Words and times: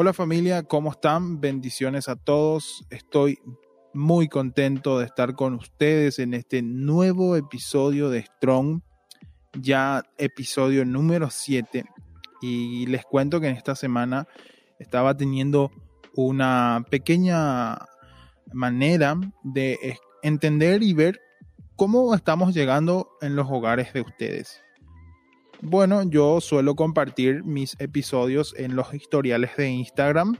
Hola 0.00 0.12
familia, 0.12 0.62
¿cómo 0.62 0.92
están? 0.92 1.40
Bendiciones 1.40 2.08
a 2.08 2.14
todos. 2.14 2.86
Estoy 2.88 3.40
muy 3.92 4.28
contento 4.28 5.00
de 5.00 5.06
estar 5.06 5.34
con 5.34 5.54
ustedes 5.54 6.20
en 6.20 6.34
este 6.34 6.62
nuevo 6.62 7.34
episodio 7.34 8.08
de 8.08 8.22
Strong, 8.22 8.82
ya 9.54 10.04
episodio 10.16 10.84
número 10.84 11.30
7. 11.30 11.84
Y 12.40 12.86
les 12.86 13.04
cuento 13.06 13.40
que 13.40 13.48
en 13.48 13.56
esta 13.56 13.74
semana 13.74 14.28
estaba 14.78 15.16
teniendo 15.16 15.72
una 16.14 16.84
pequeña 16.88 17.78
manera 18.52 19.16
de 19.42 19.98
entender 20.22 20.84
y 20.84 20.94
ver 20.94 21.20
cómo 21.74 22.14
estamos 22.14 22.54
llegando 22.54 23.08
en 23.20 23.34
los 23.34 23.48
hogares 23.50 23.92
de 23.92 24.02
ustedes. 24.02 24.62
Bueno, 25.60 26.04
yo 26.04 26.40
suelo 26.40 26.76
compartir 26.76 27.42
mis 27.42 27.74
episodios 27.80 28.54
en 28.56 28.76
los 28.76 28.94
historiales 28.94 29.56
de 29.56 29.68
Instagram, 29.68 30.36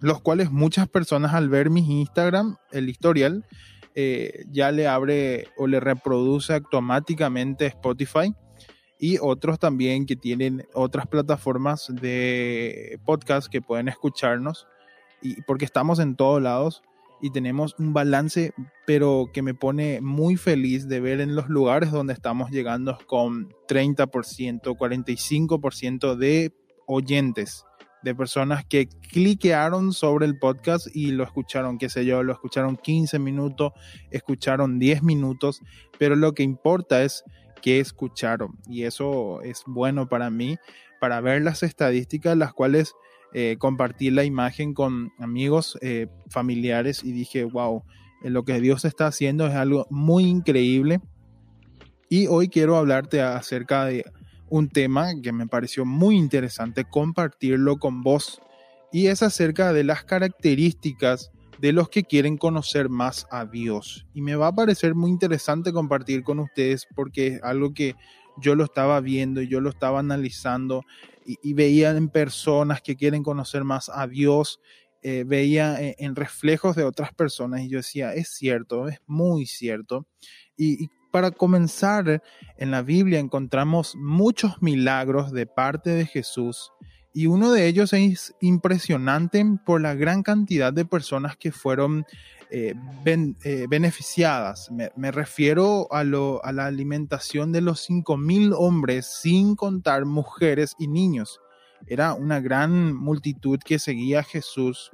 los 0.00 0.20
cuales 0.20 0.50
muchas 0.50 0.86
personas 0.86 1.32
al 1.32 1.48
ver 1.48 1.70
mi 1.70 2.00
Instagram, 2.00 2.56
el 2.70 2.90
historial, 2.90 3.46
eh, 3.94 4.44
ya 4.50 4.70
le 4.70 4.86
abre 4.86 5.48
o 5.56 5.66
le 5.66 5.80
reproduce 5.80 6.52
automáticamente 6.52 7.66
Spotify 7.66 8.34
y 8.98 9.16
otros 9.18 9.58
también 9.58 10.04
que 10.04 10.14
tienen 10.14 10.66
otras 10.74 11.06
plataformas 11.06 11.90
de 11.90 13.00
podcast 13.06 13.48
que 13.48 13.62
pueden 13.62 13.88
escucharnos 13.88 14.66
y 15.22 15.40
porque 15.42 15.64
estamos 15.64 16.00
en 16.00 16.16
todos 16.16 16.42
lados 16.42 16.82
y 17.20 17.30
tenemos 17.30 17.74
un 17.78 17.92
balance, 17.92 18.52
pero 18.86 19.30
que 19.32 19.42
me 19.42 19.54
pone 19.54 20.00
muy 20.00 20.36
feliz 20.36 20.88
de 20.88 21.00
ver 21.00 21.20
en 21.20 21.34
los 21.34 21.48
lugares 21.48 21.90
donde 21.90 22.12
estamos 22.12 22.50
llegando 22.50 22.98
con 23.06 23.48
30%, 23.68 24.76
45% 24.76 26.16
de 26.16 26.52
oyentes, 26.86 27.64
de 28.02 28.14
personas 28.14 28.64
que 28.64 28.88
cliquearon 28.88 29.92
sobre 29.92 30.26
el 30.26 30.38
podcast 30.38 30.86
y 30.94 31.10
lo 31.10 31.24
escucharon, 31.24 31.78
qué 31.78 31.88
sé 31.88 32.04
yo, 32.04 32.22
lo 32.22 32.32
escucharon 32.32 32.76
15 32.76 33.18
minutos, 33.18 33.72
escucharon 34.10 34.78
10 34.78 35.02
minutos, 35.02 35.60
pero 35.98 36.16
lo 36.16 36.32
que 36.32 36.42
importa 36.42 37.02
es 37.02 37.24
que 37.60 37.80
escucharon. 37.80 38.58
Y 38.68 38.84
eso 38.84 39.42
es 39.42 39.62
bueno 39.66 40.08
para 40.08 40.30
mí, 40.30 40.56
para 41.00 41.20
ver 41.20 41.42
las 41.42 41.62
estadísticas, 41.62 42.36
las 42.36 42.52
cuales 42.52 42.94
eh, 43.34 43.56
compartir 43.58 44.14
la 44.14 44.24
imagen 44.24 44.72
con 44.72 45.12
amigos, 45.18 45.78
eh, 45.82 46.06
familiares 46.30 47.04
y 47.04 47.12
dije, 47.12 47.44
wow, 47.44 47.84
eh, 48.22 48.30
lo 48.30 48.44
que 48.44 48.60
Dios 48.60 48.84
está 48.84 49.06
haciendo 49.06 49.46
es 49.46 49.54
algo 49.54 49.86
muy 49.90 50.24
increíble. 50.24 51.00
Y 52.08 52.26
hoy 52.26 52.48
quiero 52.48 52.76
hablarte 52.76 53.20
acerca 53.20 53.84
de 53.84 54.04
un 54.48 54.70
tema 54.70 55.08
que 55.22 55.32
me 55.32 55.46
pareció 55.46 55.84
muy 55.84 56.16
interesante 56.16 56.84
compartirlo 56.84 57.76
con 57.76 58.02
vos 58.02 58.40
y 58.92 59.08
es 59.08 59.22
acerca 59.22 59.74
de 59.74 59.84
las 59.84 60.04
características 60.04 61.30
de 61.58 61.72
los 61.72 61.90
que 61.90 62.04
quieren 62.04 62.38
conocer 62.38 62.88
más 62.88 63.26
a 63.30 63.44
Dios. 63.44 64.06
Y 64.14 64.22
me 64.22 64.36
va 64.36 64.48
a 64.48 64.54
parecer 64.54 64.94
muy 64.94 65.10
interesante 65.10 65.72
compartir 65.72 66.22
con 66.22 66.38
ustedes 66.38 66.86
porque 66.94 67.26
es 67.26 67.42
algo 67.42 67.74
que 67.74 67.94
yo 68.40 68.54
lo 68.54 68.64
estaba 68.64 69.00
viendo 69.00 69.42
y 69.42 69.48
yo 69.48 69.60
lo 69.60 69.70
estaba 69.70 70.00
analizando 70.00 70.84
y, 71.24 71.52
veía 71.52 71.90
en 71.90 72.08
personas 72.08 72.80
que 72.80 72.96
quieren 72.96 73.22
conocer 73.22 73.62
más 73.62 73.90
a 73.90 74.06
Dios, 74.06 74.60
eh, 75.02 75.24
veía 75.26 75.76
en, 75.78 76.16
reflejos 76.16 76.74
de 76.74 76.84
otras 76.84 77.12
personas 77.12 77.60
y 77.60 77.68
yo 77.68 77.78
decía, 77.78 78.14
es 78.14 78.30
cierto, 78.30 78.88
es 78.88 78.98
muy 79.06 79.46
cierto. 79.46 80.06
y, 80.56 80.88
para 81.10 81.30
comenzar, 81.30 82.22
en 82.58 82.70
la 82.70 82.82
Biblia 82.82 83.18
encontramos 83.18 83.96
muchos 83.96 84.60
milagros 84.60 85.32
de 85.32 85.46
parte 85.46 85.90
de 85.90 86.04
Jesús 86.04 86.70
y 87.18 87.26
uno 87.26 87.50
de 87.50 87.66
ellos 87.66 87.92
es 87.94 88.36
impresionante 88.40 89.44
por 89.66 89.80
la 89.80 89.96
gran 89.96 90.22
cantidad 90.22 90.72
de 90.72 90.84
personas 90.84 91.36
que 91.36 91.50
fueron 91.50 92.06
eh, 92.48 92.76
eh, 93.04 93.66
beneficiadas. 93.68 94.70
Me, 94.70 95.10
refiero 95.10 95.88
a, 95.92 96.02
a 96.02 96.52
la 96.52 96.66
alimentación 96.66 97.50
de 97.50 97.60
los 97.60 97.90
5.000 97.90 98.54
hombres, 98.56 99.06
sin 99.20 99.56
contar 99.56 100.04
mujeres 100.04 100.76
y 100.78 100.86
niños. 100.86 101.40
Era 101.88 102.14
una 102.14 102.38
gran 102.38 102.94
multitud 102.94 103.58
que 103.64 103.80
seguía 103.80 104.20
a 104.20 104.22
Jesús, 104.22 104.92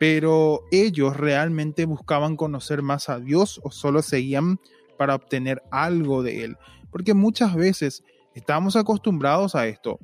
pero 0.00 0.64
ellos 0.72 1.16
realmente 1.16 1.84
buscaban 1.84 2.34
conocer 2.34 2.82
más 2.82 3.08
a 3.08 3.20
Dios 3.20 3.60
o 3.62 3.70
solo 3.70 4.02
seguían 4.02 4.58
para 4.98 5.14
obtener 5.14 5.62
algo 5.70 6.24
de 6.24 6.42
Él. 6.42 6.56
Porque 6.90 7.14
muchas 7.14 7.54
veces 7.54 8.02
estamos 8.34 8.74
acostumbrados 8.74 9.54
a 9.54 9.68
esto. 9.68 10.00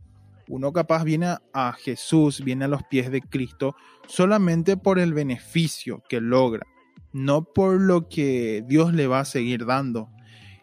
Uno 0.49 0.73
capaz 0.73 1.05
viene 1.05 1.37
a 1.53 1.73
Jesús, 1.73 2.43
viene 2.43 2.65
a 2.65 2.69
los 2.69 2.83
pies 2.85 3.11
de 3.11 3.21
Cristo 3.21 3.77
solamente 4.07 4.77
por 4.77 4.99
el 4.99 5.13
beneficio 5.13 6.03
que 6.09 6.21
logra 6.21 6.67
no 7.13 7.45
por 7.45 7.81
lo 7.81 8.09
que 8.09 8.65
Dios 8.67 8.93
le 8.93 9.07
va 9.07 9.21
a 9.21 9.25
seguir 9.25 9.67
dando. 9.67 10.11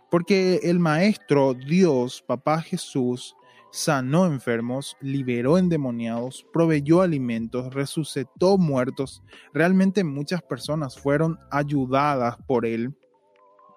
Porque 0.10 0.62
el 0.64 0.80
Maestro, 0.80 1.54
Dios, 1.54 2.24
Papá 2.26 2.62
Jesús, 2.62 3.36
sanó 3.72 4.26
enfermos, 4.26 4.96
liberó 5.02 5.58
endemoniados, 5.58 6.46
proveyó 6.54 7.02
alimentos, 7.02 7.74
resucitó 7.74 8.58
muertos. 8.58 9.22
Realmente 9.54 10.04
muchas 10.04 10.42
personas 10.42 10.98
fueron 10.98 11.38
ayudadas 11.52 12.38
por 12.48 12.66
él, 12.66 12.96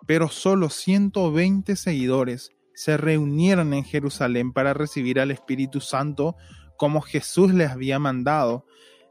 pero 0.07 0.29
solo 0.29 0.69
120 0.69 1.75
seguidores 1.75 2.53
se 2.78 2.97
reunieron 2.97 3.75
en 3.75 3.83
Jerusalén 3.83 4.53
para 4.53 4.72
recibir 4.72 5.19
al 5.19 5.33
Espíritu 5.33 5.81
Santo 5.81 6.37
como 6.77 7.00
Jesús 7.00 7.53
les 7.53 7.72
había 7.72 7.99
mandado 7.99 8.65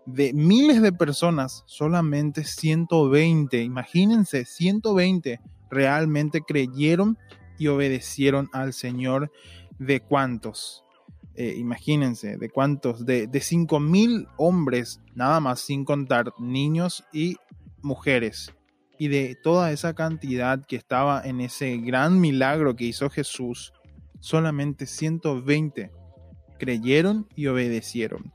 de 0.05 0.31
miles 0.31 0.81
de 0.81 0.93
personas, 0.93 1.63
solamente 1.65 2.45
120, 2.45 3.61
imagínense, 3.61 4.45
120 4.45 5.41
realmente 5.69 6.43
creyeron 6.47 7.17
y 7.59 7.67
obedecieron 7.67 8.49
al 8.53 8.71
Señor. 8.71 9.33
¿De 9.79 9.99
cuántos? 9.99 10.85
Eh, 11.35 11.55
imagínense, 11.57 12.37
de 12.37 12.49
cuántos, 12.49 13.05
de, 13.05 13.27
de 13.27 13.41
5 13.41 13.81
mil 13.81 14.29
hombres, 14.37 15.01
nada 15.13 15.41
más 15.41 15.59
sin 15.59 15.83
contar 15.83 16.31
niños 16.39 17.03
y 17.11 17.35
mujeres. 17.81 18.56
Y 18.99 19.09
de 19.09 19.35
toda 19.35 19.71
esa 19.71 19.93
cantidad 19.93 20.65
que 20.65 20.75
estaba 20.75 21.21
en 21.23 21.41
ese 21.41 21.77
gran 21.77 22.19
milagro 22.19 22.75
que 22.75 22.85
hizo 22.85 23.09
Jesús, 23.09 23.73
solamente 24.19 24.85
120 24.85 25.91
creyeron 26.57 27.27
y 27.35 27.47
obedecieron. 27.47 28.33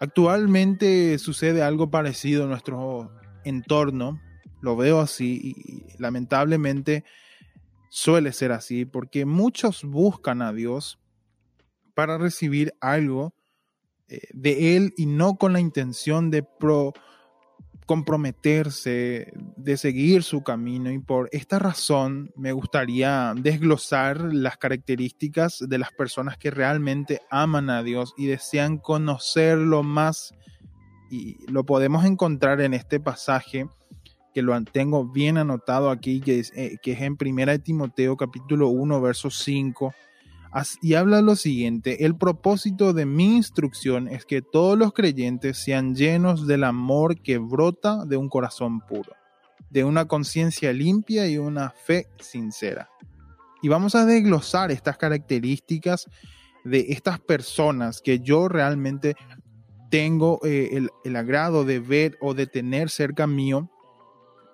Actualmente 0.00 1.18
sucede 1.18 1.62
algo 1.62 1.90
parecido 1.90 2.44
en 2.44 2.50
nuestro 2.50 3.12
entorno, 3.44 4.20
lo 4.60 4.76
veo 4.76 5.00
así 5.00 5.40
y 5.42 6.02
lamentablemente 6.02 7.04
suele 7.90 8.32
ser 8.32 8.52
así 8.52 8.84
porque 8.84 9.24
muchos 9.26 9.84
buscan 9.84 10.42
a 10.42 10.52
Dios 10.52 10.98
para 11.94 12.18
recibir 12.18 12.74
algo 12.80 13.34
eh, 14.08 14.20
de 14.32 14.76
Él 14.76 14.94
y 14.96 15.06
no 15.06 15.36
con 15.36 15.52
la 15.52 15.60
intención 15.60 16.30
de 16.30 16.42
pro, 16.42 16.94
comprometerse, 17.90 19.32
de 19.56 19.76
seguir 19.76 20.22
su 20.22 20.44
camino 20.44 20.92
y 20.92 21.00
por 21.00 21.28
esta 21.32 21.58
razón 21.58 22.30
me 22.36 22.52
gustaría 22.52 23.34
desglosar 23.36 24.32
las 24.32 24.58
características 24.58 25.64
de 25.68 25.76
las 25.76 25.90
personas 25.90 26.38
que 26.38 26.52
realmente 26.52 27.20
aman 27.30 27.68
a 27.68 27.82
Dios 27.82 28.14
y 28.16 28.26
desean 28.26 28.78
conocerlo 28.78 29.82
más. 29.82 30.32
Y 31.10 31.44
lo 31.50 31.66
podemos 31.66 32.04
encontrar 32.04 32.60
en 32.60 32.74
este 32.74 33.00
pasaje 33.00 33.66
que 34.32 34.42
lo 34.42 34.62
tengo 34.62 35.04
bien 35.06 35.36
anotado 35.36 35.90
aquí, 35.90 36.20
que 36.20 36.38
es, 36.38 36.52
eh, 36.54 36.76
que 36.80 36.92
es 36.92 37.00
en 37.00 37.16
1 37.20 37.58
Timoteo 37.58 38.16
capítulo 38.16 38.68
1, 38.68 39.00
verso 39.00 39.30
5 39.30 39.92
y 40.82 40.94
habla 40.94 41.22
lo 41.22 41.36
siguiente, 41.36 42.04
el 42.04 42.16
propósito 42.16 42.92
de 42.92 43.06
mi 43.06 43.36
instrucción 43.36 44.08
es 44.08 44.24
que 44.24 44.42
todos 44.42 44.76
los 44.76 44.92
creyentes 44.92 45.58
sean 45.58 45.94
llenos 45.94 46.46
del 46.46 46.64
amor 46.64 47.20
que 47.20 47.38
brota 47.38 48.04
de 48.04 48.16
un 48.16 48.28
corazón 48.28 48.80
puro, 48.80 49.12
de 49.70 49.84
una 49.84 50.06
conciencia 50.06 50.72
limpia 50.72 51.28
y 51.28 51.38
una 51.38 51.70
fe 51.70 52.08
sincera. 52.18 52.88
Y 53.62 53.68
vamos 53.68 53.94
a 53.94 54.04
desglosar 54.04 54.72
estas 54.72 54.96
características 54.96 56.06
de 56.64 56.86
estas 56.88 57.20
personas 57.20 58.00
que 58.00 58.18
yo 58.18 58.48
realmente 58.48 59.14
tengo 59.88 60.40
eh, 60.44 60.70
el, 60.72 60.90
el 61.04 61.16
agrado 61.16 61.64
de 61.64 61.78
ver 61.78 62.16
o 62.20 62.34
de 62.34 62.46
tener 62.46 62.90
cerca 62.90 63.26
mío, 63.26 63.70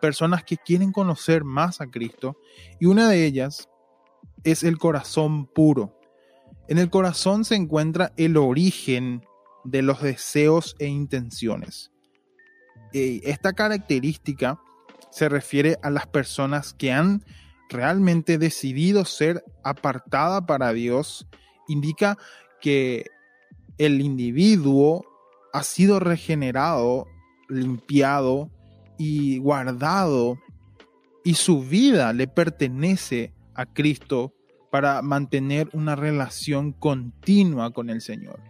personas 0.01 0.45
que 0.45 0.59
quieren 0.59 0.93
conocer 0.93 1.45
más 1.45 1.81
a 1.81 1.87
Cristo, 1.87 2.37
y 2.79 2.87
una 2.87 3.09
de 3.09 3.25
ellas 3.25 3.69
es 4.47 4.63
el 4.63 4.79
corazón 4.79 5.47
puro. 5.47 5.99
En 6.69 6.79
el 6.79 6.89
corazón 6.89 7.45
se 7.45 7.57
encuentra 7.57 8.13
el 8.17 8.37
origen 8.37 9.27
de 9.65 9.83
los 9.83 10.01
deseos 10.01 10.77
e 10.79 10.87
intenciones. 10.87 11.91
Esta 12.93 13.53
característica 13.53 14.61
se 15.11 15.29
refiere 15.29 15.79
a 15.83 15.91
las 15.91 16.07
personas 16.07 16.73
que 16.73 16.93
han 16.93 17.25
realmente 17.69 18.39
decidido 18.39 19.05
ser 19.05 19.45
apartada 19.65 20.47
para 20.47 20.73
Dios. 20.73 21.27
Indica 21.67 22.17
que 22.61 23.07
el 23.79 24.01
individuo 24.01 25.05
ha 25.53 25.65
sido 25.65 25.99
regenerado, 25.99 27.07
limpiado 27.49 28.51
y 28.97 29.39
guardado 29.39 30.39
y 31.25 31.35
su 31.35 31.63
vida 31.63 32.13
le 32.13 32.29
pertenece 32.29 33.35
a 33.55 33.67
Cristo 33.67 34.36
para 34.77 35.01
mantener 35.01 35.71
una 35.73 35.97
relación 35.97 36.75
continua 36.75 37.71
con 37.71 37.89
el 37.89 38.03
Señor. 38.03 38.43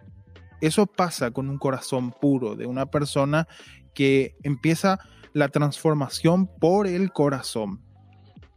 Eso 0.60 0.86
pasa 0.86 1.30
con 1.30 1.48
un 1.48 1.56
corazón 1.56 2.10
puro 2.10 2.56
de 2.56 2.66
una 2.66 2.86
persona 2.86 3.46
que 3.94 4.34
empieza 4.42 4.98
la 5.34 5.50
transformación 5.50 6.48
por 6.58 6.88
el 6.88 7.12
corazón. 7.12 7.80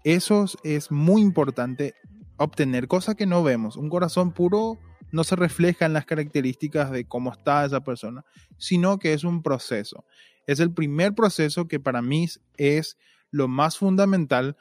Eso 0.04 0.45
es 0.63 0.89
muy 0.89 1.21
importante 1.21 1.94
obtener, 2.38 2.88
cosa 2.88 3.13
que 3.13 3.27
no 3.27 3.44
vemos. 3.44 3.75
Un 3.75 3.89
corazón 3.89 4.31
puro 4.31 4.80
no 5.12 5.24
se 5.24 5.36
refleja 5.36 5.86
en 5.86 5.94
las 5.94 6.07
características 6.07 6.89
de 6.89 7.06
cómo 7.06 7.31
está 7.31 7.63
esa 7.66 7.81
persona, 7.81 8.25
sino 8.57 8.98
que 8.98 9.13
es 9.13 9.24
un 9.24 9.44
proceso. 9.44 10.06
Es 10.48 10.60
el 10.60 10.74
primer 10.74 11.13
proceso 11.13 11.68
que 11.68 11.80
para 11.80 12.01
mí 12.01 12.27
es 12.57 12.98
lo 13.30 13.48
más 13.48 13.77
fundamental, 13.77 14.57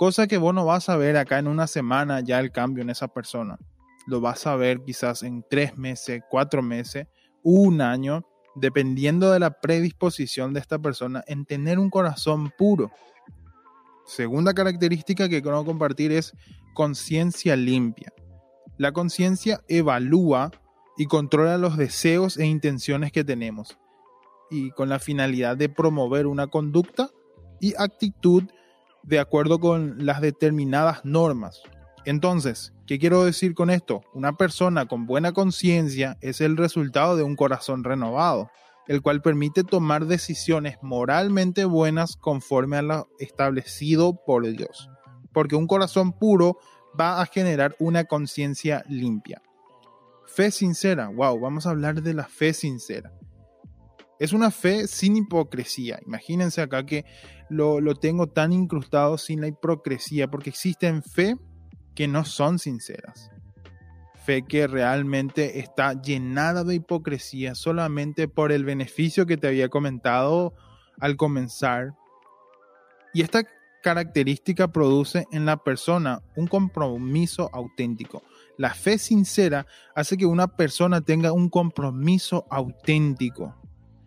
cosa 0.00 0.26
que 0.26 0.38
vos 0.38 0.54
no 0.54 0.64
vas 0.64 0.88
a 0.88 0.96
ver 0.96 1.18
acá 1.18 1.38
en 1.38 1.46
una 1.46 1.66
semana 1.66 2.20
ya 2.20 2.40
el 2.40 2.52
cambio 2.52 2.80
en 2.82 2.88
esa 2.88 3.08
persona. 3.08 3.58
Lo 4.06 4.22
vas 4.22 4.46
a 4.46 4.56
ver 4.56 4.80
quizás 4.82 5.22
en 5.22 5.44
tres 5.50 5.76
meses, 5.76 6.22
cuatro 6.30 6.62
meses, 6.62 7.06
un 7.42 7.82
año, 7.82 8.24
dependiendo 8.54 9.30
de 9.30 9.38
la 9.40 9.60
predisposición 9.60 10.54
de 10.54 10.60
esta 10.60 10.78
persona 10.78 11.22
en 11.26 11.44
tener 11.44 11.78
un 11.78 11.90
corazón 11.90 12.50
puro. 12.56 12.90
Segunda 14.06 14.54
característica 14.54 15.28
que 15.28 15.42
quiero 15.42 15.66
compartir 15.66 16.12
es 16.12 16.32
conciencia 16.72 17.54
limpia. 17.54 18.10
La 18.78 18.92
conciencia 18.92 19.60
evalúa 19.68 20.50
y 20.96 21.04
controla 21.04 21.58
los 21.58 21.76
deseos 21.76 22.38
e 22.38 22.46
intenciones 22.46 23.12
que 23.12 23.22
tenemos 23.22 23.76
y 24.50 24.70
con 24.70 24.88
la 24.88 24.98
finalidad 24.98 25.58
de 25.58 25.68
promover 25.68 26.26
una 26.26 26.46
conducta 26.46 27.10
y 27.60 27.74
actitud 27.76 28.44
de 29.02 29.18
acuerdo 29.18 29.58
con 29.58 30.04
las 30.04 30.20
determinadas 30.20 31.04
normas. 31.04 31.62
Entonces, 32.04 32.72
¿qué 32.86 32.98
quiero 32.98 33.24
decir 33.24 33.54
con 33.54 33.70
esto? 33.70 34.02
Una 34.14 34.32
persona 34.32 34.86
con 34.86 35.06
buena 35.06 35.32
conciencia 35.32 36.16
es 36.20 36.40
el 36.40 36.56
resultado 36.56 37.16
de 37.16 37.22
un 37.22 37.36
corazón 37.36 37.84
renovado, 37.84 38.50
el 38.88 39.02
cual 39.02 39.22
permite 39.22 39.64
tomar 39.64 40.06
decisiones 40.06 40.78
moralmente 40.82 41.64
buenas 41.64 42.16
conforme 42.16 42.78
a 42.78 42.82
lo 42.82 43.08
establecido 43.18 44.18
por 44.24 44.50
Dios. 44.50 44.88
Porque 45.32 45.56
un 45.56 45.66
corazón 45.66 46.12
puro 46.12 46.58
va 46.98 47.20
a 47.20 47.26
generar 47.26 47.76
una 47.78 48.04
conciencia 48.04 48.84
limpia. 48.88 49.42
Fe 50.26 50.50
sincera, 50.50 51.08
wow, 51.08 51.38
vamos 51.38 51.66
a 51.66 51.70
hablar 51.70 52.02
de 52.02 52.14
la 52.14 52.24
fe 52.24 52.52
sincera. 52.52 53.12
Es 54.20 54.34
una 54.34 54.50
fe 54.50 54.86
sin 54.86 55.16
hipocresía. 55.16 55.98
Imagínense 56.06 56.60
acá 56.60 56.84
que 56.84 57.06
lo, 57.48 57.80
lo 57.80 57.94
tengo 57.94 58.26
tan 58.26 58.52
incrustado 58.52 59.16
sin 59.16 59.40
la 59.40 59.48
hipocresía, 59.48 60.28
porque 60.30 60.50
existen 60.50 61.02
fe 61.02 61.38
que 61.94 62.06
no 62.06 62.26
son 62.26 62.58
sinceras. 62.58 63.30
Fe 64.26 64.42
que 64.42 64.66
realmente 64.66 65.58
está 65.58 65.94
llenada 65.94 66.64
de 66.64 66.74
hipocresía 66.74 67.54
solamente 67.54 68.28
por 68.28 68.52
el 68.52 68.66
beneficio 68.66 69.24
que 69.24 69.38
te 69.38 69.48
había 69.48 69.70
comentado 69.70 70.52
al 70.98 71.16
comenzar. 71.16 71.94
Y 73.14 73.22
esta 73.22 73.44
característica 73.82 74.68
produce 74.70 75.24
en 75.32 75.46
la 75.46 75.56
persona 75.56 76.20
un 76.36 76.46
compromiso 76.46 77.48
auténtico. 77.54 78.22
La 78.58 78.74
fe 78.74 78.98
sincera 78.98 79.66
hace 79.94 80.18
que 80.18 80.26
una 80.26 80.46
persona 80.46 81.00
tenga 81.00 81.32
un 81.32 81.48
compromiso 81.48 82.46
auténtico 82.50 83.56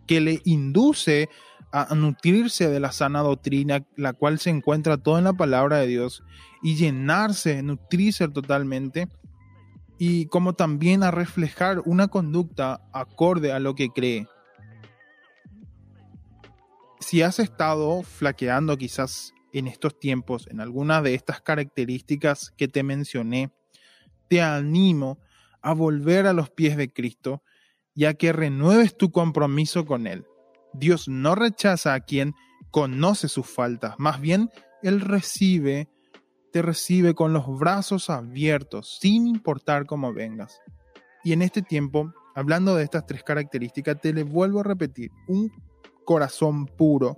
que 0.06 0.20
le 0.20 0.40
induce 0.44 1.28
a 1.72 1.92
nutrirse 1.94 2.68
de 2.68 2.78
la 2.78 2.92
sana 2.92 3.20
doctrina, 3.20 3.84
la 3.96 4.12
cual 4.12 4.38
se 4.38 4.50
encuentra 4.50 4.96
toda 4.96 5.18
en 5.18 5.24
la 5.24 5.32
palabra 5.32 5.78
de 5.78 5.88
Dios, 5.88 6.22
y 6.62 6.76
llenarse, 6.76 7.62
nutrirse 7.62 8.28
totalmente, 8.28 9.08
y 9.98 10.26
como 10.26 10.54
también 10.54 11.02
a 11.02 11.10
reflejar 11.10 11.82
una 11.84 12.08
conducta 12.08 12.80
acorde 12.92 13.52
a 13.52 13.58
lo 13.58 13.74
que 13.74 13.88
cree. 13.88 14.28
Si 17.00 17.22
has 17.22 17.38
estado 17.38 18.02
flaqueando 18.02 18.76
quizás 18.76 19.34
en 19.52 19.66
estos 19.66 19.98
tiempos 19.98 20.46
en 20.48 20.60
alguna 20.60 21.02
de 21.02 21.14
estas 21.14 21.40
características 21.40 22.52
que 22.56 22.68
te 22.68 22.82
mencioné, 22.82 23.52
te 24.28 24.42
animo 24.42 25.18
a 25.60 25.74
volver 25.74 26.26
a 26.26 26.32
los 26.32 26.50
pies 26.50 26.76
de 26.76 26.92
Cristo, 26.92 27.42
ya 27.94 28.14
que 28.14 28.32
renueves 28.32 28.96
tu 28.96 29.10
compromiso 29.10 29.84
con 29.84 30.06
Él. 30.06 30.24
Dios 30.72 31.08
no 31.08 31.34
rechaza 31.34 31.94
a 31.94 32.00
quien 32.00 32.34
conoce 32.70 33.28
sus 33.28 33.46
faltas, 33.46 33.94
más 33.98 34.20
bien 34.20 34.50
Él 34.82 35.00
recibe, 35.00 35.88
te 36.52 36.62
recibe 36.62 37.14
con 37.14 37.32
los 37.32 37.46
brazos 37.58 38.10
abiertos, 38.10 38.98
sin 39.00 39.26
importar 39.26 39.86
cómo 39.86 40.12
vengas. 40.12 40.60
Y 41.22 41.32
en 41.32 41.42
este 41.42 41.62
tiempo, 41.62 42.12
hablando 42.34 42.74
de 42.74 42.84
estas 42.84 43.06
tres 43.06 43.22
características, 43.22 44.00
te 44.00 44.12
le 44.12 44.24
vuelvo 44.24 44.60
a 44.60 44.64
repetir, 44.64 45.10
un 45.28 45.50
corazón 46.04 46.66
puro, 46.66 47.16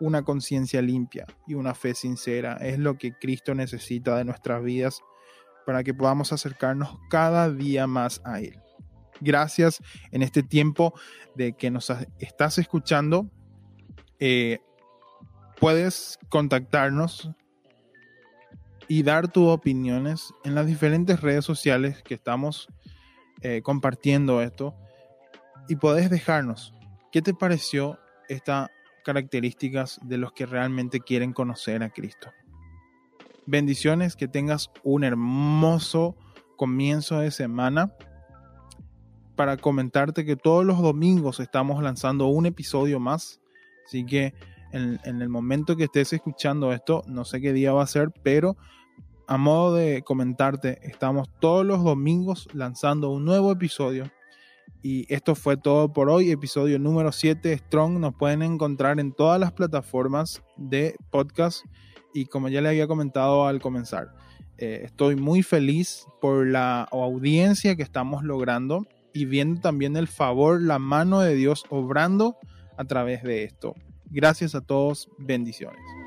una 0.00 0.22
conciencia 0.22 0.80
limpia 0.80 1.26
y 1.46 1.54
una 1.54 1.74
fe 1.74 1.94
sincera 1.94 2.56
es 2.56 2.78
lo 2.78 2.96
que 2.96 3.12
Cristo 3.12 3.54
necesita 3.54 4.16
de 4.16 4.24
nuestras 4.24 4.62
vidas 4.62 5.00
para 5.66 5.84
que 5.84 5.94
podamos 5.94 6.32
acercarnos 6.32 6.96
cada 7.10 7.50
día 7.50 7.86
más 7.86 8.20
a 8.24 8.40
Él. 8.40 8.58
Gracias 9.20 9.82
en 10.10 10.22
este 10.22 10.42
tiempo 10.42 10.94
de 11.34 11.52
que 11.52 11.70
nos 11.70 11.92
estás 12.18 12.58
escuchando. 12.58 13.30
Eh, 14.18 14.60
puedes 15.58 16.18
contactarnos 16.28 17.30
y 18.88 19.02
dar 19.02 19.28
tus 19.28 19.48
opiniones 19.48 20.34
en 20.44 20.54
las 20.54 20.66
diferentes 20.66 21.20
redes 21.20 21.44
sociales 21.44 22.02
que 22.02 22.14
estamos 22.14 22.68
eh, 23.42 23.62
compartiendo 23.62 24.42
esto. 24.42 24.74
Y 25.68 25.76
podés 25.76 26.10
dejarnos 26.10 26.74
qué 27.12 27.22
te 27.22 27.34
pareció 27.34 27.98
esta 28.28 28.70
características 29.02 29.98
de 30.02 30.18
los 30.18 30.32
que 30.32 30.46
realmente 30.46 31.00
quieren 31.00 31.32
conocer 31.32 31.82
a 31.82 31.90
Cristo. 31.90 32.30
Bendiciones, 33.46 34.16
que 34.16 34.28
tengas 34.28 34.70
un 34.82 35.04
hermoso 35.04 36.16
comienzo 36.56 37.20
de 37.20 37.30
semana. 37.30 37.92
Para 39.40 39.56
comentarte 39.56 40.26
que 40.26 40.36
todos 40.36 40.66
los 40.66 40.82
domingos 40.82 41.40
estamos 41.40 41.82
lanzando 41.82 42.26
un 42.26 42.44
episodio 42.44 43.00
más. 43.00 43.40
Así 43.86 44.04
que 44.04 44.34
en, 44.70 45.00
el 45.02 45.30
momento 45.30 45.76
que 45.76 45.84
estés 45.84 46.12
escuchando 46.12 46.74
esto, 46.74 47.02
no 47.06 47.24
sé 47.24 47.40
qué 47.40 47.54
día 47.54 47.72
va 47.72 47.82
a 47.82 47.86
ser, 47.86 48.12
pero 48.22 48.58
a 49.26 49.38
modo 49.38 49.76
de 49.76 50.02
comentarte, 50.02 50.86
estamos 50.86 51.30
todos 51.40 51.64
los 51.64 51.82
domingos 51.82 52.48
lanzando 52.52 53.08
un 53.08 53.24
nuevo 53.24 53.50
episodio 53.50 54.10
y 54.82 55.10
esto 55.10 55.34
fue 55.34 55.56
todo 55.56 55.90
por 55.90 56.10
hoy, 56.10 56.30
episodio 56.30 56.78
número 56.78 57.10
7 57.10 57.56
Strong. 57.56 57.98
Nos 57.98 58.14
pueden 58.16 58.42
encontrar 58.42 59.00
en 59.00 59.10
todas 59.10 59.40
las 59.40 59.52
plataformas 59.52 60.42
de 60.58 60.96
podcast 61.08 61.64
y 62.12 62.26
como 62.26 62.50
ya 62.50 62.60
le 62.60 62.68
había 62.68 62.86
comentado 62.86 63.46
al 63.46 63.58
comenzar, 63.62 64.12
eh, 64.58 64.82
estoy 64.84 65.16
muy 65.16 65.42
feliz 65.42 66.06
por 66.20 66.46
la 66.46 66.82
audiencia 66.82 67.74
que 67.74 67.82
estamos 67.82 68.22
logrando 68.22 68.86
y 69.12 69.24
viendo 69.24 69.60
también 69.60 69.96
el 69.96 70.08
favor, 70.08 70.60
la 70.60 70.78
mano 70.78 71.20
de 71.20 71.34
Dios 71.34 71.64
obrando 71.70 72.36
a 72.76 72.84
través 72.84 73.22
de 73.22 73.44
esto. 73.44 73.74
Gracias 74.06 74.54
a 74.54 74.60
todos, 74.60 75.08
bendiciones. 75.18 75.99